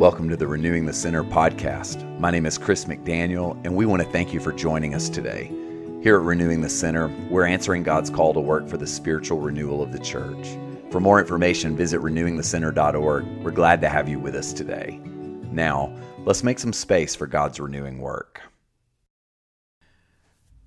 Welcome 0.00 0.30
to 0.30 0.36
the 0.38 0.46
Renewing 0.46 0.86
the 0.86 0.94
Center 0.94 1.22
podcast. 1.22 2.18
My 2.18 2.30
name 2.30 2.46
is 2.46 2.56
Chris 2.56 2.86
McDaniel, 2.86 3.60
and 3.66 3.76
we 3.76 3.84
want 3.84 4.00
to 4.00 4.08
thank 4.08 4.32
you 4.32 4.40
for 4.40 4.50
joining 4.50 4.94
us 4.94 5.10
today. 5.10 5.48
Here 6.02 6.16
at 6.16 6.22
Renewing 6.22 6.62
the 6.62 6.70
Center, 6.70 7.08
we're 7.28 7.44
answering 7.44 7.82
God's 7.82 8.08
call 8.08 8.32
to 8.32 8.40
work 8.40 8.66
for 8.66 8.78
the 8.78 8.86
spiritual 8.86 9.40
renewal 9.40 9.82
of 9.82 9.92
the 9.92 9.98
church. 9.98 10.56
For 10.90 11.00
more 11.00 11.20
information, 11.20 11.76
visit 11.76 12.00
renewingthecenter.org. 12.00 13.44
We're 13.44 13.50
glad 13.50 13.82
to 13.82 13.90
have 13.90 14.08
you 14.08 14.18
with 14.18 14.34
us 14.34 14.54
today. 14.54 14.98
Now, 15.52 15.94
let's 16.24 16.42
make 16.42 16.60
some 16.60 16.72
space 16.72 17.14
for 17.14 17.26
God's 17.26 17.60
renewing 17.60 17.98
work. 17.98 18.40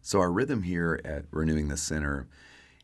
So, 0.04 0.20
our 0.20 0.32
rhythm 0.32 0.62
here 0.62 1.02
at 1.04 1.26
Renewing 1.32 1.70
the 1.70 1.78
Center 1.78 2.28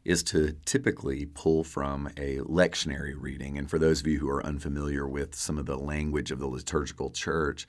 is 0.06 0.24
to 0.24 0.56
typically 0.66 1.26
pull 1.26 1.64
from 1.64 2.08
a 2.18 2.38
lectionary 2.38 3.14
reading. 3.18 3.58
And 3.58 3.70
for 3.70 3.78
those 3.78 4.00
of 4.02 4.08
you 4.08 4.20
who 4.20 4.30
are 4.30 4.46
unfamiliar 4.46 5.08
with 5.08 5.36
some 5.36 5.58
of 5.58 5.66
the 5.66 5.78
language 5.78 6.32
of 6.32 6.40
the 6.40 6.48
liturgical 6.48 7.12
church, 7.12 7.68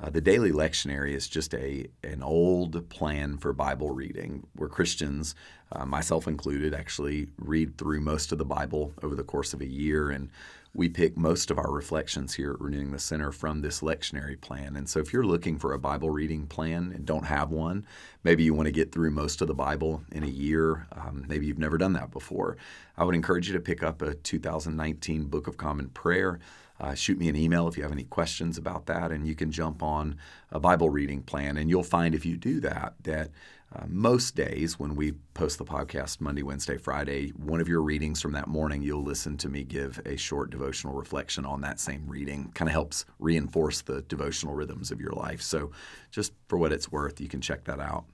uh, 0.00 0.10
the 0.10 0.20
daily 0.20 0.50
lectionary 0.50 1.12
is 1.12 1.28
just 1.28 1.54
a 1.54 1.86
an 2.02 2.22
old 2.22 2.88
plan 2.88 3.38
for 3.38 3.52
Bible 3.52 3.90
reading, 3.90 4.46
where 4.54 4.68
Christians, 4.68 5.34
uh, 5.74 5.84
myself 5.84 6.26
included, 6.26 6.74
actually 6.74 7.28
read 7.38 7.76
through 7.78 8.00
most 8.00 8.32
of 8.32 8.38
the 8.38 8.44
Bible 8.44 8.92
over 9.02 9.14
the 9.14 9.24
course 9.24 9.54
of 9.54 9.60
a 9.60 9.66
year, 9.66 10.10
and 10.10 10.30
we 10.74 10.88
pick 10.88 11.18
most 11.18 11.50
of 11.50 11.58
our 11.58 11.70
reflections 11.70 12.34
here 12.34 12.52
at 12.52 12.60
Renewing 12.60 12.92
the 12.92 12.98
Center 12.98 13.30
from 13.30 13.60
this 13.60 13.80
lectionary 13.80 14.40
plan. 14.40 14.76
And 14.76 14.88
so, 14.88 15.00
if 15.00 15.12
you're 15.12 15.26
looking 15.26 15.58
for 15.58 15.72
a 15.72 15.78
Bible 15.78 16.10
reading 16.10 16.46
plan 16.46 16.92
and 16.94 17.04
don't 17.04 17.26
have 17.26 17.50
one, 17.50 17.86
maybe 18.24 18.42
you 18.42 18.54
want 18.54 18.66
to 18.66 18.72
get 18.72 18.92
through 18.92 19.10
most 19.10 19.42
of 19.42 19.48
the 19.48 19.54
Bible 19.54 20.02
in 20.12 20.22
a 20.22 20.28
year. 20.28 20.86
Um, 20.92 21.24
maybe 21.28 21.46
you've 21.46 21.58
never 21.58 21.76
done 21.76 21.92
that 21.94 22.10
before. 22.10 22.56
I 22.96 23.04
would 23.04 23.14
encourage 23.14 23.48
you 23.48 23.54
to 23.54 23.60
pick 23.60 23.82
up 23.82 24.00
a 24.00 24.14
2019 24.14 25.24
Book 25.24 25.46
of 25.46 25.56
Common 25.56 25.88
Prayer. 25.90 26.40
Uh, 26.82 26.94
shoot 26.94 27.16
me 27.16 27.28
an 27.28 27.36
email 27.36 27.68
if 27.68 27.76
you 27.76 27.84
have 27.84 27.92
any 27.92 28.02
questions 28.02 28.58
about 28.58 28.86
that, 28.86 29.12
and 29.12 29.24
you 29.24 29.36
can 29.36 29.52
jump 29.52 29.84
on 29.84 30.16
a 30.50 30.58
Bible 30.58 30.90
reading 30.90 31.22
plan. 31.22 31.56
And 31.56 31.70
you'll 31.70 31.84
find 31.84 32.12
if 32.12 32.26
you 32.26 32.36
do 32.36 32.58
that, 32.58 32.94
that 33.04 33.30
uh, 33.72 33.84
most 33.86 34.34
days 34.34 34.80
when 34.80 34.96
we 34.96 35.12
post 35.32 35.58
the 35.58 35.64
podcast 35.64 36.20
Monday, 36.20 36.42
Wednesday, 36.42 36.76
Friday, 36.76 37.28
one 37.30 37.60
of 37.60 37.68
your 37.68 37.82
readings 37.82 38.20
from 38.20 38.32
that 38.32 38.48
morning, 38.48 38.82
you'll 38.82 39.04
listen 39.04 39.36
to 39.38 39.48
me 39.48 39.62
give 39.62 40.00
a 40.04 40.16
short 40.16 40.50
devotional 40.50 40.92
reflection 40.92 41.46
on 41.46 41.60
that 41.60 41.78
same 41.78 42.04
reading. 42.08 42.50
Kind 42.54 42.68
of 42.68 42.72
helps 42.72 43.04
reinforce 43.20 43.82
the 43.82 44.02
devotional 44.02 44.54
rhythms 44.54 44.90
of 44.90 45.00
your 45.00 45.12
life. 45.12 45.40
So, 45.40 45.70
just 46.10 46.32
for 46.48 46.58
what 46.58 46.72
it's 46.72 46.90
worth, 46.90 47.20
you 47.20 47.28
can 47.28 47.40
check 47.40 47.62
that 47.64 47.78
out. 47.78 48.06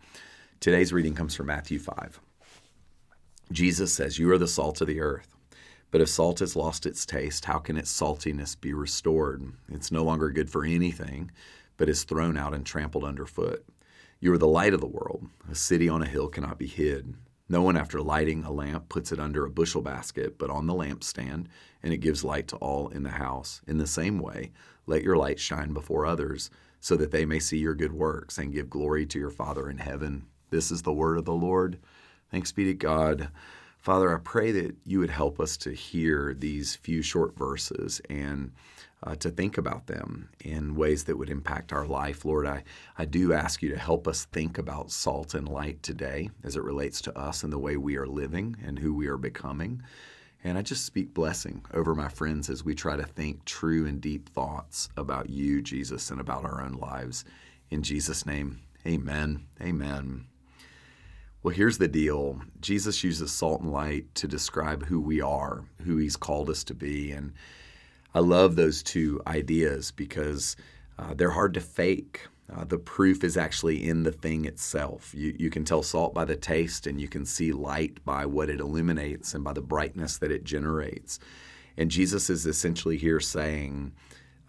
Today's 0.60 0.92
reading 0.92 1.14
comes 1.14 1.34
from 1.34 1.47
Matthew 1.47 1.78
5. 1.78 2.20
Jesus 3.50 3.94
says, 3.94 4.19
You 4.19 4.30
are 4.30 4.38
the 4.38 4.47
salt 4.47 4.82
of 4.82 4.88
the 4.88 5.00
earth. 5.00 5.38
But 5.91 6.00
if 6.00 6.08
salt 6.08 6.41
has 6.41 6.55
lost 6.55 6.84
its 6.84 7.06
taste, 7.06 7.47
how 7.47 7.58
can 7.58 7.77
its 7.77 7.91
saltiness 7.91 8.61
be 8.61 8.75
restored? 8.75 9.53
It's 9.70 9.91
no 9.91 10.05
longer 10.05 10.31
good 10.31 10.50
for 10.50 10.64
anything, 10.64 11.31
but 11.77 11.89
is 11.89 12.05
thrown 12.05 12.36
out 12.36 12.55
and 12.55 12.67
trampled 12.67 13.05
underfoot. 13.05 13.64
You 14.20 14.33
are 14.33 14.39
the 14.39 14.47
light 14.47 14.75
of 14.75 14.81
the 14.81 14.86
world. 14.86 15.28
A 15.50 15.55
city 15.55 15.89
on 15.89 16.03
a 16.03 16.09
hill 16.09 16.28
cannot 16.28 16.59
be 16.59 16.66
hid. 16.66 17.14
No 17.48 17.62
one, 17.62 17.78
after 17.78 18.03
lighting 18.03 18.44
a 18.44 18.53
lamp, 18.53 18.91
puts 18.91 19.12
it 19.12 19.19
under 19.19 19.47
a 19.47 19.50
bushel 19.50 19.81
basket, 19.81 20.36
but 20.39 20.50
on 20.50 20.66
the 20.66 20.75
lampstand, 20.75 21.47
and 21.83 21.92
it 21.94 21.98
gives 21.98 22.22
light 22.22 22.48
to 22.48 22.56
all 22.56 22.89
in 22.89 23.05
the 23.05 23.11
house. 23.11 23.62
In 23.66 23.78
the 23.78 23.86
same 23.86 24.19
way, 24.19 24.53
let 24.86 25.03
your 25.03 25.16
light 25.16 25.41
shine 25.41 25.72
before 25.72 26.05
others, 26.05 26.50
so 26.81 26.97
that 26.97 27.11
they 27.11 27.25
may 27.25 27.39
see 27.39 27.56
your 27.56 27.75
good 27.75 27.92
works 27.92 28.36
and 28.36 28.53
give 28.53 28.69
glory 28.69 29.06
to 29.06 29.19
your 29.19 29.31
Father 29.31 29.70
in 29.70 29.78
heaven. 29.78 30.27
This 30.50 30.70
is 30.70 30.83
the 30.83 30.92
word 30.92 31.16
of 31.16 31.25
the 31.25 31.33
Lord. 31.33 31.78
Thanks 32.31 32.53
be 32.53 32.64
to 32.64 32.75
God. 32.75 33.31
Father, 33.78 34.14
I 34.14 34.18
pray 34.18 34.50
that 34.52 34.76
you 34.84 34.98
would 34.98 35.10
help 35.10 35.40
us 35.40 35.56
to 35.58 35.70
hear 35.70 36.34
these 36.36 36.76
few 36.76 37.00
short 37.00 37.36
verses 37.38 38.00
and 38.10 38.52
uh, 39.02 39.14
to 39.16 39.30
think 39.30 39.56
about 39.56 39.86
them 39.86 40.28
in 40.44 40.74
ways 40.74 41.04
that 41.04 41.16
would 41.16 41.30
impact 41.30 41.72
our 41.72 41.86
life. 41.86 42.24
Lord, 42.24 42.46
I, 42.46 42.64
I 42.97 43.04
do 43.04 43.32
ask 43.32 43.62
you 43.62 43.70
to 43.70 43.78
help 43.78 44.08
us 44.08 44.25
think 44.26 44.58
about 44.58 44.91
salt 44.91 45.34
and 45.34 45.48
light 45.48 45.82
today 45.82 46.30
as 46.42 46.56
it 46.56 46.64
relates 46.64 47.00
to 47.03 47.16
us 47.16 47.44
and 47.44 47.53
the 47.53 47.58
way 47.58 47.76
we 47.76 47.97
are 47.97 48.06
living 48.06 48.56
and 48.64 48.78
who 48.78 48.92
we 48.92 49.06
are 49.06 49.16
becoming. 49.16 49.82
And 50.42 50.58
I 50.58 50.62
just 50.62 50.84
speak 50.84 51.14
blessing 51.14 51.64
over 51.72 51.94
my 51.94 52.08
friends 52.08 52.50
as 52.50 52.64
we 52.64 52.74
try 52.74 52.97
to 52.97 53.04
think 53.04 53.44
true 53.44 53.86
and 53.86 54.00
deep 54.00 54.28
thoughts 54.28 54.88
about 54.97 55.30
you, 55.30 55.62
Jesus, 55.62 56.10
and 56.10 56.20
about 56.20 56.44
our 56.44 56.62
own 56.62 56.74
lives. 56.74 57.24
In 57.70 57.82
Jesus' 57.82 58.26
name, 58.26 58.60
amen. 58.86 59.47
Amen. 59.60 60.26
Well, 61.43 61.54
here's 61.54 61.78
the 61.78 61.88
deal 61.88 62.41
Jesus 62.60 63.04
uses 63.04 63.31
salt 63.31 63.60
and 63.60 63.71
light 63.71 64.12
to 64.16 64.26
describe 64.26 64.84
who 64.87 65.00
we 65.00 65.21
are, 65.21 65.65
who 65.84 65.97
he's 65.97 66.16
called 66.16 66.50
us 66.50 66.65
to 66.65 66.75
be. 66.75 67.12
And 67.12 67.32
I 68.15 68.21
love 68.21 68.56
those 68.56 68.82
two 68.82 69.22
ideas 69.26 69.93
because 69.93 70.56
uh, 70.98 71.15
they're 71.15 71.31
hard 71.31 71.54
to 71.54 71.60
fake. 71.60 72.27
Uh, 72.53 72.65
the 72.65 72.78
proof 72.78 73.22
is 73.22 73.37
actually 73.37 73.88
in 73.88 74.03
the 74.03 74.10
thing 74.10 74.47
itself. 74.47 75.15
You, 75.15 75.37
you 75.38 75.48
can 75.48 75.65
tell 75.65 75.82
salt 75.82 76.12
by 76.12 76.25
the 76.25 76.34
taste, 76.34 76.87
and 76.87 77.00
you 77.00 77.06
can 77.06 77.25
see 77.25 77.53
light 77.53 78.04
by 78.04 78.27
what 78.27 78.48
it 78.48 78.59
illuminates 78.59 79.34
and 79.34 79.44
by 79.44 79.53
the 79.53 79.60
brightness 79.60 80.19
that 80.19 80.32
it 80.32 80.44
generates. 80.44 81.21
And 81.77 81.91
Jesus 81.91 82.31
is 82.31 82.47
essentially 82.47 82.97
here 82.97 83.21
saying, 83.21 83.93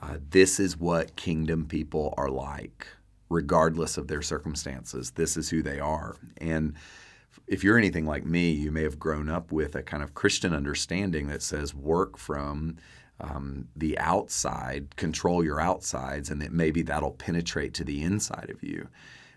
uh, 0.02 0.18
This 0.32 0.60
is 0.60 0.78
what 0.78 1.16
kingdom 1.18 1.68
people 1.68 2.16
are 2.18 2.30
like 2.30 2.88
regardless 3.30 3.98
of 3.98 4.08
their 4.08 4.22
circumstances. 4.22 5.12
This 5.12 5.38
is 5.38 5.50
who 5.50 5.62
they 5.62 5.80
are. 5.80 6.16
And 6.38 6.74
if 7.48 7.64
you're 7.64 7.78
anything 7.78 8.06
like 8.06 8.26
me, 8.26 8.52
you 8.52 8.72
may 8.72 8.84
have 8.84 9.00
grown 9.00 9.30
up 9.30 9.52
with 9.52 9.76
a 9.76 9.84
kind 9.84 10.04
of 10.04 10.14
Christian 10.14 10.54
understanding 10.54 11.28
that 11.28 11.42
says 11.42 11.74
work 11.74 12.18
from 12.18 12.78
um, 13.20 13.68
the 13.76 13.98
outside, 14.00 14.96
control 14.96 15.44
your 15.44 15.60
outsides, 15.60 16.30
and 16.30 16.42
that 16.42 16.52
maybe 16.52 16.82
that'll 16.82 17.12
penetrate 17.12 17.74
to 17.76 17.84
the 17.84 18.02
inside 18.02 18.50
of 18.50 18.64
you. 18.64 18.88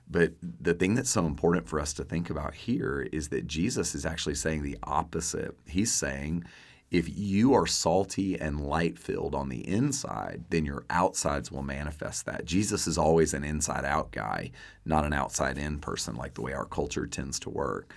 But 0.09 0.33
the 0.41 0.75
thing 0.75 0.95
that's 0.95 1.11
so 1.11 1.27
important 1.27 1.69
for 1.69 1.81
us 1.81 1.93
to 1.95 2.05
think 2.05 2.29
about 2.29 2.55
here 2.55 3.09
is 3.13 3.29
that 3.29 3.47
Jesus 3.47 3.95
is 3.95 4.05
actually 4.05 4.35
saying 4.35 4.63
the 4.63 4.79
opposite. 4.83 5.57
He's 5.67 5.93
saying, 5.93 6.45
if 6.93 7.09
you 7.09 7.55
are 7.55 7.67
salty 7.67 8.39
and 8.39 8.67
light 8.67 8.99
filled 8.99 9.35
on 9.35 9.49
the 9.49 9.67
inside, 9.67 10.45
then 10.51 10.67
your 10.67 10.85
outsides 10.91 11.51
will 11.51 11.63
manifest 11.63 12.27
that. 12.27 12.45
Jesus 12.45 12.87
is 12.87 12.99
always 12.99 13.33
an 13.33 13.45
inside 13.45 13.87
out 13.87 14.13
guy, 14.13 14.51
not 14.85 15.07
an 15.07 15.15
outside 15.15 15.57
in 15.57 15.79
person 15.79 16.15
like 16.15 16.35
the 16.35 16.43
way 16.43 16.53
our 16.53 16.67
culture 16.67 17.07
tends 17.07 17.41
to 17.41 17.51
work. 17.51 17.95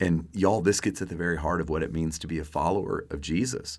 And 0.00 0.28
y'all, 0.32 0.62
this 0.62 0.80
gets 0.80 1.02
at 1.02 1.10
the 1.10 1.14
very 1.14 1.36
heart 1.36 1.60
of 1.60 1.68
what 1.68 1.82
it 1.82 1.92
means 1.92 2.18
to 2.20 2.26
be 2.26 2.38
a 2.38 2.44
follower 2.44 3.04
of 3.10 3.20
Jesus. 3.20 3.78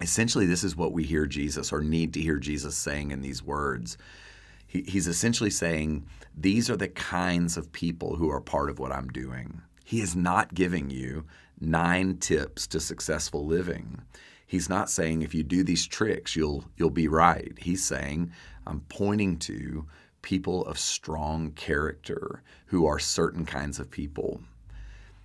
Essentially, 0.00 0.46
this 0.46 0.64
is 0.64 0.74
what 0.74 0.92
we 0.92 1.04
hear 1.04 1.26
Jesus 1.26 1.70
or 1.70 1.82
need 1.82 2.14
to 2.14 2.22
hear 2.22 2.38
Jesus 2.38 2.74
saying 2.74 3.10
in 3.10 3.20
these 3.20 3.42
words. 3.42 3.98
He, 4.66 4.80
he's 4.82 5.06
essentially 5.06 5.50
saying, 5.50 6.06
These 6.34 6.70
are 6.70 6.76
the 6.78 6.88
kinds 6.88 7.58
of 7.58 7.70
people 7.70 8.16
who 8.16 8.30
are 8.30 8.40
part 8.40 8.70
of 8.70 8.78
what 8.78 8.92
I'm 8.92 9.08
doing. 9.08 9.60
He 9.84 10.00
is 10.00 10.16
not 10.16 10.54
giving 10.54 10.90
you 10.90 11.26
nine 11.60 12.16
tips 12.16 12.66
to 12.68 12.80
successful 12.80 13.46
living. 13.46 14.02
He's 14.46 14.68
not 14.68 14.90
saying 14.90 15.22
if 15.22 15.34
you 15.34 15.42
do 15.42 15.62
these 15.62 15.86
tricks 15.86 16.34
you'll 16.34 16.64
you'll 16.76 16.90
be 16.90 17.08
right. 17.08 17.52
He's 17.58 17.84
saying 17.84 18.32
I'm 18.66 18.80
pointing 18.88 19.38
to 19.40 19.86
people 20.22 20.64
of 20.64 20.78
strong 20.78 21.52
character 21.52 22.42
who 22.66 22.86
are 22.86 22.98
certain 22.98 23.44
kinds 23.44 23.78
of 23.78 23.90
people. 23.90 24.40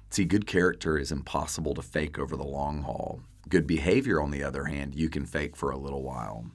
See, 0.10 0.26
good 0.26 0.46
character 0.46 0.98
is 0.98 1.12
impossible 1.12 1.74
to 1.76 1.82
fake 1.82 2.20
over 2.20 2.36
the 2.36 2.44
long 2.44 2.82
haul. 2.82 3.22
Good 3.48 3.66
behavior, 3.66 4.22
on 4.22 4.32
the 4.32 4.44
other 4.44 4.66
hand, 4.66 4.94
you 4.96 5.10
can 5.10 5.26
fake 5.26 5.56
for 5.56 5.72
a 5.72 5.78
little 5.78 6.04
while. 6.04 6.46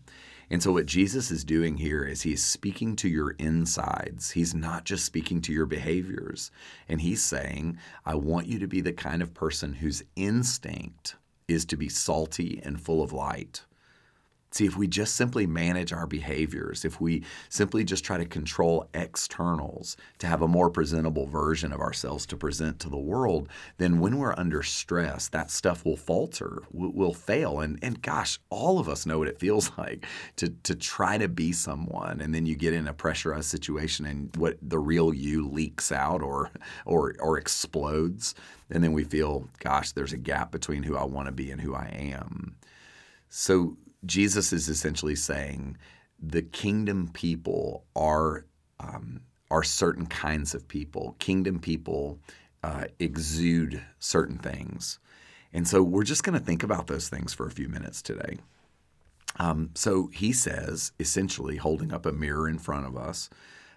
And 0.50 0.62
so, 0.62 0.72
what 0.72 0.87
Jesus 0.87 1.31
is 1.31 1.44
doing 1.44 1.77
here 1.77 2.05
is 2.05 2.22
he's 2.22 2.44
speaking 2.44 2.97
to 2.97 3.09
your 3.09 3.31
insides. 3.32 4.32
He's 4.32 4.55
not 4.55 4.84
just 4.84 5.05
speaking 5.05 5.41
to 5.43 5.53
your 5.53 5.66
behaviors. 5.66 6.50
And 6.88 7.00
he's 7.00 7.22
saying, 7.22 7.78
I 8.05 8.15
want 8.15 8.47
you 8.47 8.59
to 8.59 8.66
be 8.66 8.81
the 8.81 8.93
kind 8.93 9.22
of 9.22 9.34
person 9.34 9.75
whose 9.75 10.03
instinct 10.16 11.16
is 11.49 11.65
to 11.66 11.76
be 11.76 11.88
salty 11.88 12.61
and 12.64 12.81
full 12.81 13.02
of 13.02 13.12
light. 13.12 13.64
See, 14.55 14.67
if 14.67 14.77
we 14.77 14.87
just 14.87 15.17
simply 15.17 15.49
manage 15.49 15.93
our 15.93 16.06
behaviors, 16.06 16.85
if 16.85 17.01
we 17.01 17.25
simply 17.49 17.83
just 17.83 18.05
try 18.05 18.19
to 18.19 18.25
control 18.25 18.89
externals 18.95 19.97
to 20.19 20.29
have 20.29 20.43
a 20.43 20.49
more 20.49 20.71
presentable 20.71 21.27
version 21.27 21.73
of 21.73 21.81
ourselves 21.81 22.25
to 22.27 22.37
present 22.37 22.79
to 22.79 22.89
the 22.89 22.97
world, 22.97 23.49
then 23.79 23.99
when 23.99 24.17
we're 24.17 24.39
under 24.39 24.62
stress, 24.62 25.27
that 25.27 25.51
stuff 25.51 25.85
will 25.85 25.97
falter, 25.97 26.62
will 26.71 27.12
fail. 27.12 27.59
And, 27.59 27.81
and 27.83 28.01
gosh, 28.01 28.39
all 28.49 28.79
of 28.79 28.89
us 28.89 29.06
know 29.06 29.19
what 29.19 29.27
it 29.27 29.41
feels 29.41 29.73
like 29.79 30.06
to, 30.37 30.51
to 30.62 30.77
try 30.77 31.19
to 31.19 31.27
be 31.27 31.50
someone. 31.50 32.21
And 32.21 32.33
then 32.33 32.47
you 32.47 32.55
get 32.55 32.75
in 32.75 32.87
a 32.87 32.95
pressurized 32.95 33.50
situation 33.50 34.07
and 34.07 34.37
what 34.37 34.57
the 34.62 34.79
real 34.79 35.12
you 35.12 35.49
leaks 35.49 35.91
out 35.91 36.23
or, 36.23 36.53
or, 36.87 37.17
or 37.19 37.39
explodes. 37.39 38.37
And 38.71 38.85
then 38.85 38.93
we 38.93 39.03
feel, 39.03 39.49
gosh, 39.59 39.91
there's 39.91 40.12
a 40.12 40.17
gap 40.17 40.53
between 40.53 40.85
who 40.85 40.97
I 40.97 41.03
want 41.03 41.27
to 41.27 41.33
be 41.33 41.50
and 41.50 41.61
who 41.61 41.75
I 41.75 41.87
am. 42.15 42.55
So 43.29 43.77
Jesus 44.06 44.53
is 44.53 44.69
essentially 44.69 45.17
saying 45.17 45.77
the 46.21 46.43
kingdom 46.43 47.11
people 47.12 47.85
are 47.97 48.47
um, 48.81 49.21
are 49.51 49.62
certain 49.62 50.06
kinds 50.06 50.55
of 50.55 50.67
people. 50.67 51.17
Kingdom 51.19 51.61
people 51.61 52.19
uh, 52.62 52.85
exude 52.99 53.83
certain 53.99 54.39
things, 54.39 54.99
and 55.53 55.67
so 55.69 55.83
we're 55.83 56.05
just 56.05 56.25
going 56.25 56.39
to 56.39 56.45
think 56.45 56.62
about 56.62 56.87
those 56.87 57.09
things 57.09 57.35
for 57.35 57.47
a 57.47 57.51
few 57.51 57.69
minutes 57.69 58.03
today. 58.03 58.39
Um, 59.39 59.71
so 59.75 60.09
he 60.12 60.33
says, 60.33 60.93
essentially, 61.00 61.57
holding 61.57 61.93
up 61.93 62.07
a 62.07 62.12
mirror 62.12 62.49
in 62.49 62.59
front 62.59 62.87
of 62.87 62.97
us, 62.97 63.31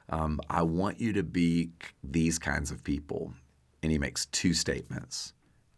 um, 0.09 0.39
I 0.49 0.61
want 0.61 0.99
you 0.99 1.13
to 1.13 1.23
be 1.23 1.71
these 2.03 2.39
kinds 2.39 2.71
of 2.71 2.83
people. 2.83 3.33
And 3.83 3.91
he 3.91 3.97
makes 3.97 4.25
two 4.27 4.53
statements 4.53 5.33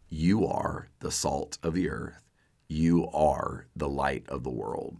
You 0.08 0.46
are 0.46 0.88
the 1.00 1.10
salt 1.10 1.58
of 1.62 1.74
the 1.74 1.88
earth, 1.88 2.29
you 2.70 3.08
are 3.12 3.66
the 3.74 3.88
light 3.88 4.24
of 4.28 4.44
the 4.44 4.50
world. 4.50 4.96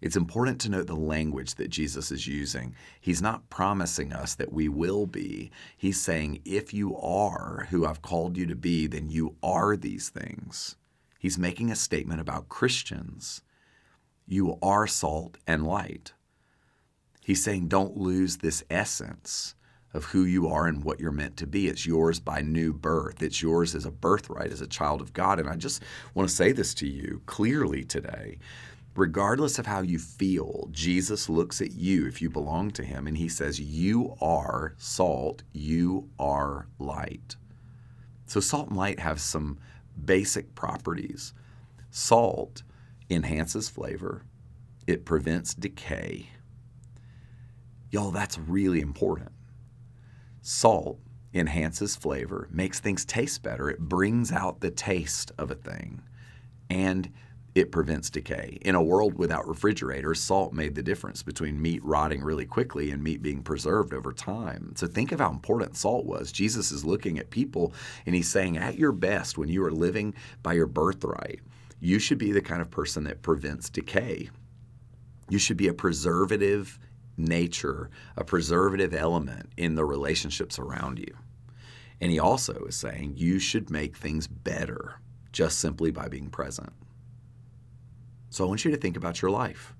It's 0.00 0.16
important 0.16 0.60
to 0.62 0.70
note 0.70 0.88
the 0.88 0.96
language 0.96 1.54
that 1.54 1.70
Jesus 1.70 2.10
is 2.10 2.26
using. 2.26 2.74
He's 3.00 3.22
not 3.22 3.48
promising 3.50 4.12
us 4.12 4.34
that 4.34 4.52
we 4.52 4.68
will 4.68 5.06
be. 5.06 5.52
He's 5.76 6.00
saying, 6.00 6.40
if 6.44 6.74
you 6.74 6.96
are 6.96 7.68
who 7.70 7.86
I've 7.86 8.02
called 8.02 8.36
you 8.36 8.46
to 8.46 8.56
be, 8.56 8.88
then 8.88 9.10
you 9.10 9.36
are 9.42 9.76
these 9.76 10.08
things. 10.08 10.76
He's 11.20 11.38
making 11.38 11.70
a 11.70 11.76
statement 11.76 12.20
about 12.20 12.48
Christians. 12.48 13.42
You 14.26 14.58
are 14.60 14.88
salt 14.88 15.38
and 15.46 15.64
light. 15.64 16.14
He's 17.22 17.44
saying, 17.44 17.68
don't 17.68 17.96
lose 17.96 18.38
this 18.38 18.64
essence 18.68 19.54
of 19.94 20.04
who 20.04 20.24
you 20.24 20.48
are 20.48 20.66
and 20.66 20.84
what 20.84 21.00
you're 21.00 21.12
meant 21.12 21.36
to 21.38 21.46
be. 21.46 21.68
It's 21.68 21.86
yours 21.86 22.18
by 22.18 22.40
new 22.40 22.72
birth. 22.72 23.22
It's 23.22 23.42
yours 23.42 23.74
as 23.74 23.84
a 23.84 23.90
birthright, 23.90 24.52
as 24.52 24.60
a 24.60 24.66
child 24.66 25.00
of 25.00 25.12
God. 25.12 25.38
And 25.38 25.48
I 25.48 25.56
just 25.56 25.82
want 26.14 26.28
to 26.28 26.34
say 26.34 26.52
this 26.52 26.74
to 26.74 26.86
you 26.86 27.20
clearly 27.26 27.84
today 27.84 28.38
regardless 28.94 29.58
of 29.58 29.66
how 29.66 29.80
you 29.80 29.98
feel, 29.98 30.68
Jesus 30.70 31.28
looks 31.28 31.60
at 31.60 31.72
you 31.72 32.06
if 32.06 32.20
you 32.20 32.28
belong 32.28 32.70
to 32.72 32.84
him 32.84 33.06
and 33.06 33.16
he 33.16 33.28
says, 33.28 33.58
You 33.58 34.16
are 34.20 34.74
salt, 34.78 35.42
you 35.52 36.10
are 36.18 36.66
light. 36.78 37.36
So, 38.26 38.40
salt 38.40 38.68
and 38.68 38.76
light 38.76 39.00
have 39.00 39.20
some 39.20 39.58
basic 40.04 40.54
properties. 40.54 41.32
Salt 41.90 42.62
enhances 43.10 43.68
flavor, 43.68 44.22
it 44.86 45.04
prevents 45.04 45.54
decay. 45.54 46.28
Y'all, 47.90 48.10
that's 48.10 48.38
really 48.38 48.80
important. 48.80 49.31
Salt 50.42 50.98
enhances 51.32 51.96
flavor, 51.96 52.48
makes 52.50 52.80
things 52.80 53.04
taste 53.04 53.42
better, 53.42 53.70
it 53.70 53.78
brings 53.78 54.32
out 54.32 54.60
the 54.60 54.70
taste 54.70 55.32
of 55.38 55.50
a 55.50 55.54
thing. 55.54 56.02
And 56.68 57.10
it 57.54 57.70
prevents 57.70 58.10
decay. 58.10 58.58
In 58.62 58.74
a 58.74 58.82
world 58.82 59.18
without 59.18 59.46
refrigerators, 59.46 60.20
salt 60.20 60.52
made 60.52 60.74
the 60.74 60.82
difference 60.82 61.22
between 61.22 61.60
meat 61.60 61.84
rotting 61.84 62.22
really 62.22 62.46
quickly 62.46 62.90
and 62.90 63.02
meat 63.02 63.22
being 63.22 63.42
preserved 63.42 63.92
over 63.92 64.12
time. 64.12 64.72
So 64.74 64.86
think 64.86 65.12
of 65.12 65.20
how 65.20 65.30
important 65.30 65.76
salt 65.76 66.06
was. 66.06 66.32
Jesus 66.32 66.72
is 66.72 66.84
looking 66.84 67.18
at 67.18 67.30
people 67.30 67.74
and 68.06 68.14
he's 68.14 68.28
saying, 68.28 68.56
at 68.56 68.78
your 68.78 68.92
best, 68.92 69.36
when 69.36 69.48
you 69.48 69.62
are 69.64 69.70
living 69.70 70.14
by 70.42 70.54
your 70.54 70.66
birthright, 70.66 71.40
you 71.78 71.98
should 71.98 72.18
be 72.18 72.32
the 72.32 72.40
kind 72.40 72.62
of 72.62 72.70
person 72.70 73.04
that 73.04 73.22
prevents 73.22 73.68
decay. 73.68 74.30
You 75.28 75.38
should 75.38 75.56
be 75.58 75.68
a 75.68 75.74
preservative 75.74 76.78
nature, 77.16 77.90
a 78.16 78.24
preservative 78.24 78.94
element 78.94 79.50
in 79.56 79.74
the 79.74 79.84
relationships 79.84 80.58
around 80.58 80.98
you. 80.98 81.14
And 82.00 82.10
he 82.10 82.18
also 82.18 82.54
is 82.66 82.76
saying 82.76 83.14
you 83.16 83.38
should 83.38 83.70
make 83.70 83.96
things 83.96 84.26
better 84.26 85.00
just 85.32 85.58
simply 85.58 85.90
by 85.90 86.08
being 86.08 86.30
present. 86.30 86.72
So 88.30 88.44
I 88.44 88.48
want 88.48 88.64
you 88.64 88.70
to 88.70 88.76
think 88.76 88.96
about 88.96 89.22
your 89.22 89.30
life. 89.30 89.74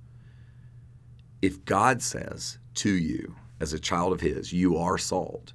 If 1.40 1.64
God 1.64 2.02
says 2.02 2.58
to 2.75 2.90
you, 2.90 3.34
as 3.61 3.73
a 3.73 3.79
child 3.79 4.12
of 4.12 4.20
His, 4.20 4.52
you 4.52 4.76
are 4.76 4.99
salt, 4.99 5.52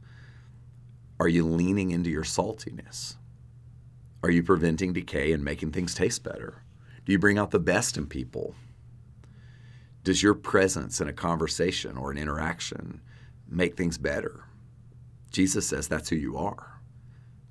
are 1.20 1.28
you 1.28 1.46
leaning 1.46 1.92
into 1.92 2.10
your 2.10 2.24
saltiness? 2.24 3.16
Are 4.24 4.32
you 4.32 4.44
preventing 4.44 4.94
decay 4.94 5.32
and 5.32 5.44
making 5.44 5.72
things 5.72 5.94
taste 5.94 6.24
better? 6.24 6.64
Do 7.06 7.12
you 7.12 7.20
bring 7.20 7.38
out 7.38 7.52
the 7.52 7.60
best 7.60 7.98
in 7.98 8.08
people? 8.08 8.56
Does 10.08 10.24
your 10.24 10.36
presence 10.36 11.02
in 11.02 11.10
a 11.10 11.12
conversation 11.12 11.98
or 11.98 12.12
an 12.12 12.18
interaction 12.18 13.02
make 13.46 13.76
things 13.76 13.98
better? 13.98 14.46
Jesus 15.32 15.68
says 15.68 15.90
that's 15.90 16.08
who 16.08 16.16
you 16.16 16.38
are. 16.38 16.80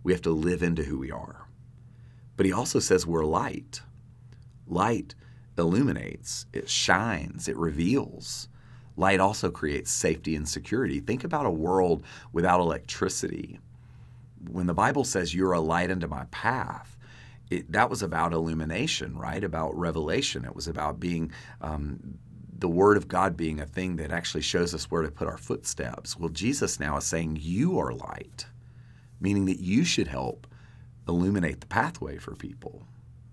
We 0.03 0.13
have 0.15 0.23
to 0.23 0.31
live 0.31 0.63
into 0.63 0.83
who 0.83 0.99
we 0.99 1.11
are. 1.11 1.49
But 2.35 2.47
he 2.47 2.53
also 2.55 2.79
says 2.79 3.07
we're 3.07 3.27
light. 3.27 3.83
Light 4.67 5.15
illuminates, 5.59 6.47
it 6.55 6.71
shines, 6.71 7.47
it 7.47 7.59
reveals. 7.59 8.49
Light 8.97 9.21
also 9.21 9.51
creates 9.51 9.91
safety 9.91 10.35
and 10.35 10.49
security. 10.49 11.01
Think 11.01 11.25
about 11.25 11.45
a 11.45 11.51
world 11.51 12.05
without 12.33 12.61
electricity. 12.61 13.61
When 14.49 14.67
the 14.67 14.73
Bible 14.73 15.05
says, 15.05 15.35
You're 15.35 15.53
a 15.53 15.61
light 15.61 15.91
unto 15.91 16.07
my 16.07 16.25
path, 16.31 16.97
it, 17.51 17.71
that 17.71 17.91
was 17.91 18.03
about 18.03 18.33
illumination, 18.33 19.17
right? 19.19 19.45
About 19.45 19.77
revelation. 19.77 20.47
It 20.47 20.57
was 20.57 20.69
about 20.69 20.99
being 20.99 21.31
um, 21.61 22.19
the 22.59 22.69
Word 22.69 22.97
of 22.97 23.09
God 23.09 23.37
being 23.37 23.61
a 23.61 23.67
thing 23.67 23.97
that 23.97 24.11
actually 24.11 24.43
shows 24.43 24.75
us 24.75 24.91
where 24.91 25.03
to 25.03 25.11
put 25.11 25.29
our 25.29 25.39
footsteps. 25.39 26.19
Well, 26.19 26.31
Jesus 26.31 26.81
now 26.81 26.97
is 26.97 27.05
saying, 27.05 27.39
You 27.41 27.79
are 27.79 27.93
light, 27.93 28.47
meaning 29.21 29.45
that 29.47 29.61
you 29.61 29.85
should 29.85 30.09
help 30.09 30.47
illuminate 31.09 31.61
the 31.61 31.67
pathway 31.67 32.19
for 32.19 32.35
people 32.35 32.87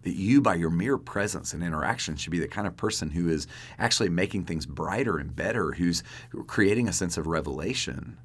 that 0.03 0.15
you, 0.15 0.41
by 0.41 0.55
your 0.55 0.69
mere 0.69 0.97
presence 0.97 1.53
and 1.53 1.63
interaction, 1.63 2.15
should 2.15 2.31
be 2.31 2.39
the 2.39 2.47
kind 2.47 2.67
of 2.67 2.77
person 2.77 3.09
who 3.09 3.29
is 3.29 3.47
actually 3.79 4.09
making 4.09 4.43
things 4.43 4.65
brighter 4.65 5.17
and 5.17 5.35
better, 5.35 5.71
who's 5.71 6.03
creating 6.47 6.87
a 6.87 6.93
sense 6.93 7.17
of 7.17 7.25
revelation. 7.25 8.17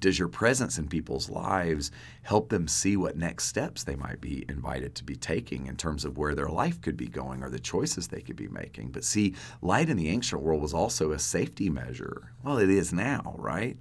Does 0.00 0.18
your 0.18 0.28
presence 0.28 0.78
in 0.78 0.88
people's 0.88 1.28
lives 1.28 1.90
help 2.22 2.48
them 2.48 2.66
see 2.66 2.96
what 2.96 3.16
next 3.16 3.44
steps 3.44 3.84
they 3.84 3.96
might 3.96 4.20
be 4.20 4.46
invited 4.48 4.94
to 4.96 5.04
be 5.04 5.14
taking 5.14 5.66
in 5.66 5.76
terms 5.76 6.04
of 6.06 6.16
where 6.16 6.34
their 6.34 6.48
life 6.48 6.80
could 6.80 6.96
be 6.96 7.06
going 7.08 7.42
or 7.42 7.50
the 7.50 7.60
choices 7.60 8.08
they 8.08 8.22
could 8.22 8.36
be 8.36 8.48
making? 8.48 8.90
But 8.90 9.04
see, 9.04 9.34
light 9.60 9.90
in 9.90 9.98
the 9.98 10.08
ancient 10.08 10.42
world 10.42 10.62
was 10.62 10.74
also 10.74 11.12
a 11.12 11.18
safety 11.18 11.68
measure. 11.68 12.32
Well, 12.42 12.58
it 12.58 12.70
is 12.70 12.92
now, 12.92 13.34
right? 13.38 13.76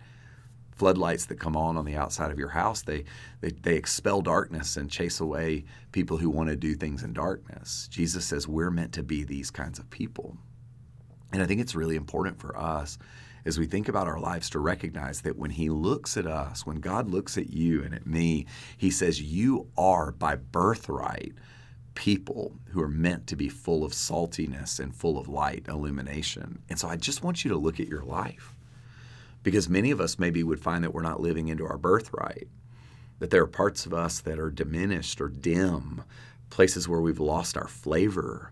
floodlights 0.80 1.26
that 1.26 1.38
come 1.38 1.58
on 1.58 1.76
on 1.76 1.84
the 1.84 1.98
outside 1.98 2.32
of 2.32 2.40
your 2.40 2.48
house 2.48 2.84
they, 2.84 3.04
they 3.42 3.50
they 3.50 3.76
expel 3.76 4.22
darkness 4.22 4.78
and 4.78 4.90
chase 4.90 5.20
away 5.20 5.66
people 5.92 6.16
who 6.16 6.30
want 6.30 6.48
to 6.48 6.56
do 6.56 6.74
things 6.74 7.04
in 7.04 7.12
darkness 7.12 7.90
jesus 7.92 8.24
says 8.24 8.48
we're 8.48 8.72
meant 8.72 8.94
to 8.94 9.04
be 9.04 9.26
these 9.26 9.52
kinds 9.52 9.78
of 9.78 9.90
people 9.90 10.38
and 11.34 11.44
i 11.44 11.46
think 11.46 11.60
it's 11.60 11.76
really 11.76 11.98
important 11.98 12.40
for 12.40 12.58
us 12.58 12.98
as 13.46 13.58
we 13.58 13.66
think 13.66 13.88
about 13.88 14.08
our 14.08 14.20
lives 14.20 14.50
to 14.50 14.60
recognize 14.60 15.22
that 15.22 15.38
when 15.38 15.52
he 15.52 15.70
looks 15.70 16.18
at 16.18 16.26
us 16.26 16.66
when 16.66 16.78
god 16.78 17.10
looks 17.10 17.38
at 17.38 17.50
you 17.50 17.84
and 17.84 17.94
at 17.94 18.08
me 18.08 18.46
he 18.78 18.90
says 18.90 19.22
you 19.22 19.68
are 19.78 20.12
by 20.12 20.36
birthright 20.36 21.34
people 21.96 22.54
who 22.68 22.82
are 22.82 22.88
meant 22.88 23.28
to 23.28 23.36
be 23.36 23.50
full 23.50 23.84
of 23.84 23.92
saltiness 23.92 24.80
and 24.80 24.96
full 24.96 25.18
of 25.18 25.28
light 25.28 25.66
illumination 25.68 26.62
and 26.70 26.80
so 26.80 26.88
i 26.88 26.96
just 26.96 27.24
want 27.24 27.44
you 27.44 27.50
to 27.50 27.58
look 27.58 27.80
at 27.80 27.88
your 27.88 28.04
life 28.04 28.56
because 29.44 29.70
many 29.70 29.92
of 29.92 30.02
us 30.02 30.20
maybe 30.20 30.44
would 30.44 30.60
find 30.60 30.84
that 30.84 30.94
we're 30.94 31.02
not 31.02 31.22
living 31.22 31.48
into 31.48 31.66
our 31.66 31.78
birthright, 31.78 32.48
that 33.20 33.30
there 33.30 33.42
are 33.42 33.48
parts 33.48 33.86
of 33.86 33.94
us 33.94 34.20
that 34.22 34.40
are 34.40 34.52
diminished 34.52 35.22
or 35.22 35.30
dim, 35.30 36.04
places 36.50 36.88
where 36.88 37.02
we've 37.02 37.20
lost 37.20 37.58
our 37.58 37.68
flavor. 37.68 38.52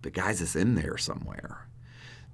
But, 0.00 0.12
guys, 0.12 0.42
it's 0.42 0.56
in 0.56 0.74
there 0.74 0.98
somewhere. 0.98 1.66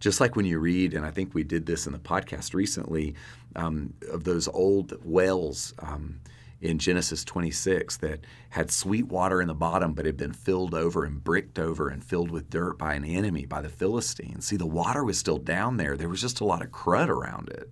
Just 0.00 0.20
like 0.20 0.36
when 0.36 0.46
you 0.46 0.58
read, 0.58 0.94
and 0.94 1.04
I 1.04 1.10
think 1.10 1.34
we 1.34 1.42
did 1.42 1.66
this 1.66 1.86
in 1.86 1.92
the 1.92 1.98
podcast 1.98 2.54
recently, 2.54 3.14
um, 3.56 3.94
of 4.10 4.24
those 4.24 4.48
old 4.48 4.94
wells. 5.04 5.74
Um, 5.80 6.20
in 6.60 6.78
Genesis 6.78 7.24
26 7.24 7.98
that 7.98 8.20
had 8.50 8.70
sweet 8.70 9.06
water 9.06 9.40
in 9.40 9.48
the 9.48 9.54
bottom, 9.54 9.92
but 9.92 10.06
had 10.06 10.16
been 10.16 10.32
filled 10.32 10.74
over 10.74 11.04
and 11.04 11.22
bricked 11.22 11.58
over 11.58 11.88
and 11.88 12.04
filled 12.04 12.30
with 12.30 12.50
dirt 12.50 12.78
by 12.78 12.94
an 12.94 13.04
enemy, 13.04 13.46
by 13.46 13.60
the 13.60 13.68
Philistines. 13.68 14.46
See, 14.46 14.56
the 14.56 14.66
water 14.66 15.04
was 15.04 15.18
still 15.18 15.38
down 15.38 15.76
there. 15.76 15.96
There 15.96 16.08
was 16.08 16.20
just 16.20 16.40
a 16.40 16.44
lot 16.44 16.62
of 16.62 16.70
crud 16.70 17.08
around 17.08 17.48
it. 17.50 17.70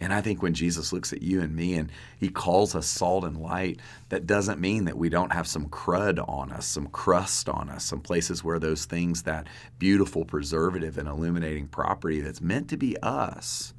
And 0.00 0.12
I 0.12 0.20
think 0.20 0.42
when 0.42 0.54
Jesus 0.54 0.92
looks 0.92 1.12
at 1.12 1.22
you 1.22 1.40
and 1.40 1.54
me 1.56 1.74
and 1.74 1.90
he 2.18 2.28
calls 2.28 2.74
us 2.74 2.86
salt 2.86 3.24
and 3.24 3.36
light, 3.36 3.80
that 4.10 4.26
doesn't 4.26 4.60
mean 4.60 4.84
that 4.84 4.96
we 4.96 5.08
don't 5.08 5.32
have 5.32 5.48
some 5.48 5.68
crud 5.68 6.22
on 6.28 6.52
us, 6.52 6.66
some 6.66 6.86
crust 6.86 7.48
on 7.48 7.68
us, 7.68 7.84
some 7.84 8.00
places 8.00 8.44
where 8.44 8.60
those 8.60 8.84
things, 8.84 9.24
that 9.24 9.48
beautiful 9.78 10.24
preservative 10.24 10.98
and 10.98 11.08
illuminating 11.08 11.66
property 11.66 12.20
that's 12.20 12.40
meant 12.40 12.68
to 12.68 12.76
be 12.76 12.96
us, 13.02 13.74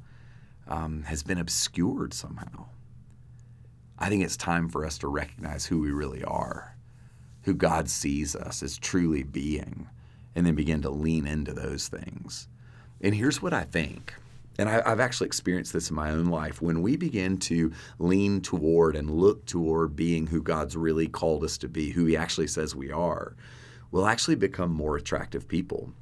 um, 0.68 1.04
has 1.04 1.22
been 1.22 1.38
obscured 1.38 2.12
somehow. 2.12 2.66
I 3.98 4.08
think 4.08 4.22
it's 4.22 4.36
time 4.36 4.68
for 4.68 4.84
us 4.84 4.98
to 4.98 5.08
recognize 5.08 5.66
who 5.66 5.80
we 5.80 5.90
really 5.90 6.24
are, 6.24 6.76
who 7.42 7.54
God 7.54 7.88
sees 7.88 8.36
us 8.36 8.62
as 8.62 8.78
truly 8.78 9.22
being, 9.22 9.88
and 10.34 10.46
then 10.46 10.54
begin 10.54 10.82
to 10.82 10.90
lean 10.90 11.26
into 11.26 11.52
those 11.52 11.88
things. 11.88 12.48
And 13.00 13.14
here's 13.14 13.40
what 13.40 13.54
I 13.54 13.64
think. 13.64 14.14
And 14.58 14.68
I, 14.68 14.88
have 14.88 15.00
actually 15.00 15.28
experienced 15.28 15.72
this 15.72 15.90
in 15.90 15.96
my 15.96 16.10
own 16.10 16.26
life. 16.26 16.60
When 16.60 16.82
we 16.82 16.96
begin 16.96 17.38
to 17.38 17.72
lean 17.98 18.40
toward 18.40 18.94
and 18.96 19.10
look 19.10 19.46
toward 19.46 19.96
being 19.96 20.26
who 20.26 20.42
God's 20.42 20.76
really 20.76 21.08
called 21.08 21.44
us 21.44 21.56
to 21.58 21.68
be, 21.68 21.90
who 21.90 22.04
He 22.04 22.16
actually 22.16 22.48
says 22.48 22.74
we 22.74 22.90
are, 22.90 23.36
we'll 23.90 24.06
actually 24.06 24.34
become 24.34 24.72
more 24.72 24.96
attractive 24.96 25.48
people. 25.48 25.92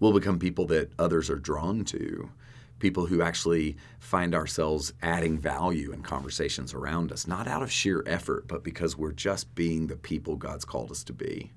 We'll 0.00 0.12
become 0.12 0.38
people 0.38 0.66
that 0.66 0.92
others 0.98 1.30
are 1.30 1.38
drawn 1.38 1.84
to 1.86 2.30
people 2.78 3.06
who 3.06 3.22
actually 3.22 3.76
find 3.98 4.34
ourselves 4.34 4.92
adding 5.02 5.38
value 5.38 5.92
in 5.92 6.02
conversations 6.02 6.74
around 6.74 7.10
us, 7.10 7.26
not 7.26 7.48
out 7.48 7.62
of 7.62 7.72
sheer 7.72 8.02
effort, 8.06 8.46
but 8.46 8.62
because 8.62 8.96
we're 8.96 9.12
just 9.12 9.54
being 9.54 9.86
the 9.86 9.96
people 9.96 10.36
God's 10.36 10.64
called 10.64 10.90
us 10.90 11.02
to 11.04 11.12
be. 11.12 11.52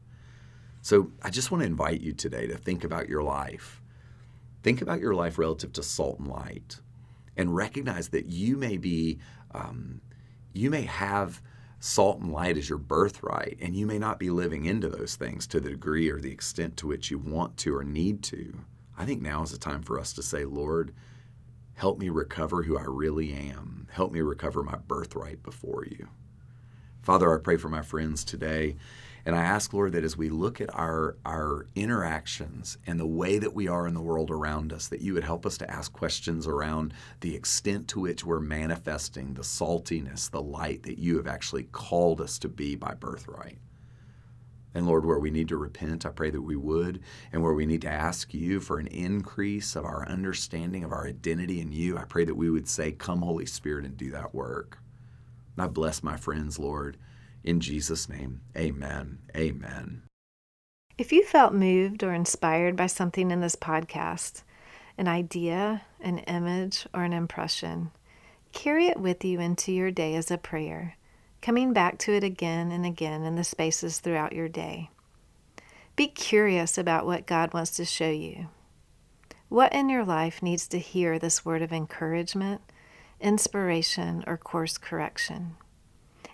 So 0.82 1.12
I 1.22 1.30
just 1.30 1.52
want 1.52 1.62
to 1.62 1.68
invite 1.68 2.02
you 2.02 2.14
today 2.14 2.48
to 2.48 2.58
think 2.58 2.84
about 2.84 3.10
your 3.10 3.24
life. 3.24 3.82
Think 4.64 4.82
about 4.82 5.00
your 5.00 5.16
life 5.16 5.38
relative 5.38 5.74
to 5.74 5.84
salt 5.84 6.20
and 6.20 6.28
light 6.28 6.80
and 7.38 7.56
recognize 7.56 8.10
that 8.10 8.26
you 8.26 8.58
may 8.58 8.78
be, 8.78 9.20
um, 9.52 10.02
you 10.54 10.70
may 10.70 10.82
have 10.82 11.42
salt 11.80 12.20
and 12.20 12.34
light 12.34 12.58
as 12.58 12.68
your 12.68 12.78
birthright, 12.78 13.58
and 13.62 13.76
you 13.76 13.86
may 13.86 13.98
not 13.98 14.20
be 14.20 14.30
living 14.30 14.66
into 14.66 14.90
those 14.90 15.16
things 15.16 15.48
to 15.48 15.60
the 15.60 15.70
degree 15.70 16.10
or 16.10 16.20
the 16.20 16.32
extent 16.32 16.76
to 16.78 16.88
which 16.88 17.10
you 17.10 17.18
want 17.18 17.56
to 17.58 17.76
or 17.76 17.84
need 17.84 18.22
to. 18.24 18.60
I 18.98 19.06
think 19.06 19.22
now 19.22 19.44
is 19.44 19.52
the 19.52 19.58
time 19.58 19.82
for 19.82 19.98
us 19.98 20.12
to 20.14 20.24
say, 20.24 20.44
Lord, 20.44 20.94
help 21.76 21.98
me 21.98 22.10
recover 22.10 22.64
who 22.64 22.78
I 22.78 22.84
really 22.86 23.32
am. 23.32 23.88
Help 23.92 24.12
me 24.12 24.20
recover 24.20 24.62
my 24.62 24.76
birthright 24.76 25.42
before 25.42 25.86
you. 25.86 26.10
Father, 27.02 27.34
I 27.34 27.42
pray 27.42 27.56
for 27.56 27.70
my 27.70 27.82
friends 27.82 28.26
today. 28.26 28.76
And 29.30 29.38
I 29.38 29.44
ask, 29.44 29.74
Lord, 29.74 29.92
that 29.92 30.04
as 30.04 30.18
we 30.18 30.30
look 30.30 30.60
at 30.60 30.74
our, 30.74 31.16
our 31.24 31.68
interactions 31.76 32.80
and 32.88 33.00
the 33.00 33.06
way 33.06 33.38
that 33.38 33.54
we 33.54 33.68
are 33.68 33.86
in 33.86 33.94
the 33.94 34.02
world 34.02 34.32
around 34.32 34.74
us, 34.74 34.88
that 34.88 35.02
you 35.02 35.14
would 35.14 35.24
help 35.24 35.46
us 35.46 35.56
to 35.60 35.70
ask 35.70 35.94
questions 35.94 36.48
around 36.48 36.96
the 37.20 37.36
extent 37.36 37.88
to 37.90 38.00
which 38.00 38.26
we're 38.26 38.40
manifesting 38.40 39.36
the 39.36 39.44
saltiness, 39.44 40.32
the 40.32 40.42
light 40.42 40.82
that 40.82 40.98
you 40.98 41.16
have 41.18 41.28
actually 41.28 41.66
called 41.66 42.22
us 42.22 42.40
to 42.40 42.50
be 42.50 42.76
by 42.76 42.96
birthright. 42.96 43.60
And 44.74 44.88
Lord, 44.88 45.06
where 45.06 45.20
we 45.20 45.30
need 45.30 45.50
to 45.50 45.58
repent, 45.58 46.08
I 46.08 46.10
pray 46.10 46.32
that 46.32 46.42
we 46.42 46.56
would. 46.56 47.00
And 47.32 47.44
where 47.44 47.54
we 47.54 47.68
need 47.68 47.84
to 47.84 47.88
ask 47.88 48.34
you 48.34 48.60
for 48.60 48.80
an 48.80 48.88
increase 48.88 49.76
of 49.76 49.86
our 49.86 50.10
understanding 50.10 50.84
of 50.84 50.92
our 50.92 51.06
identity 51.06 51.62
in 51.62 51.72
you, 51.72 52.00
I 52.00 52.06
pray 52.06 52.26
that 52.26 52.34
we 52.34 52.50
would 52.50 52.68
say, 52.68 52.94
Come, 52.94 53.22
Holy 53.22 53.46
Spirit, 53.46 53.86
and 53.86 53.96
do 53.96 54.10
that 54.10 54.34
work. 54.34 54.80
And 55.56 55.66
I 55.66 55.68
bless 55.68 56.02
my 56.02 56.18
friends, 56.18 56.58
Lord. 56.58 56.98
In 57.44 57.60
Jesus' 57.60 58.10
name, 58.10 58.42
amen. 58.58 59.20
Amen. 59.36 60.04
If 60.98 61.14
you 61.14 61.24
felt 61.24 61.54
moved 61.54 62.04
or 62.04 62.14
inspired 62.14 62.76
by 62.76 62.88
something 62.88 63.32
in 63.32 63.40
this 63.40 63.56
podcast, 63.56 64.44
an 64.98 65.08
idea, 65.08 65.84
an 66.02 66.20
image, 66.20 66.86
or 66.94 67.04
an 67.04 67.14
impression, 67.14 67.92
carry 68.52 68.88
it 68.88 69.00
with 69.00 69.24
you 69.24 69.40
into 69.40 69.72
your 69.72 69.92
day 69.92 70.16
as 70.16 70.30
a 70.30 70.38
prayer, 70.38 70.98
coming 71.42 71.72
back 71.72 71.98
to 72.00 72.14
it 72.14 72.24
again 72.24 72.72
and 72.72 72.86
again 72.86 73.24
in 73.24 73.36
the 73.36 73.46
spaces 73.46 74.00
throughout 74.00 74.34
your 74.34 74.50
day. 74.50 74.90
Be 75.96 76.08
curious 76.08 76.78
about 76.78 77.06
what 77.06 77.26
God 77.26 77.54
wants 77.54 77.72
to 77.72 77.86
show 77.86 78.10
you. 78.10 78.48
What 79.48 79.74
in 79.74 79.90
your 79.90 80.06
life 80.06 80.44
needs 80.44 80.68
to 80.68 80.80
hear 80.80 81.18
this 81.18 81.44
word 81.46 81.62
of 81.62 81.72
encouragement, 81.72 82.62
inspiration, 83.20 84.24
or 84.28 84.38
course 84.38 84.78
correction? 84.78 85.56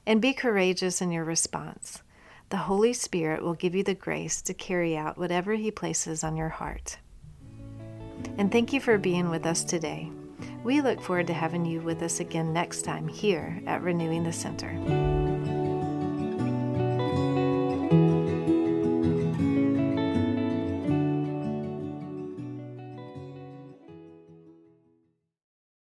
And 0.05 0.21
be 0.21 0.33
courageous 0.33 1.01
in 1.01 1.11
your 1.11 1.23
response. 1.23 2.01
The 2.49 2.57
Holy 2.57 2.93
Spirit 2.93 3.41
will 3.41 3.55
give 3.55 3.73
you 3.73 3.83
the 3.83 3.95
grace 3.95 4.41
to 4.43 4.53
carry 4.53 4.95
out 4.95 5.17
whatever 5.17 5.53
He 5.53 5.71
places 5.71 6.23
on 6.23 6.37
your 6.37 6.49
heart. 6.49 6.97
And 8.37 8.51
thank 8.51 8.73
you 8.73 8.79
for 8.79 8.97
being 8.97 9.29
with 9.29 9.45
us 9.45 9.63
today. 9.63 10.11
We 10.63 10.81
look 10.81 11.01
forward 11.01 11.27
to 11.27 11.33
having 11.33 11.65
you 11.65 11.81
with 11.81 12.01
us 12.01 12.19
again 12.19 12.53
next 12.53 12.83
time 12.83 13.07
here 13.07 13.61
at 13.65 13.81
Renewing 13.81 14.23
the 14.23 14.33
Center. 14.33 15.14